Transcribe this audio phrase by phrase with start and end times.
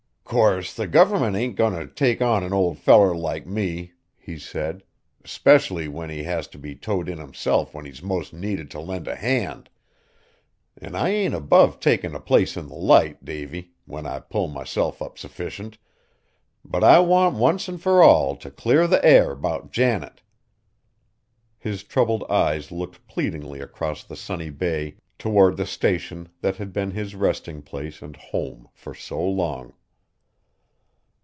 [0.33, 4.81] "'Course the government ain't goin' t' take on an old feller like me," he said,
[5.25, 9.09] "'specially when he has t' be towed in himself when he's most needed t' lend
[9.09, 9.69] a hand;
[10.77, 15.01] an' I ain't above takin' a place in the Light, Davy, when I pull myself
[15.01, 15.77] up sufficient,
[16.63, 20.21] but I want once an' fur all t' clar the air 'bout Janet."
[21.59, 26.91] His troubled eyes looked pleadingly across the sunny bay toward the Station that had been
[26.91, 29.73] his resting place and home for so long.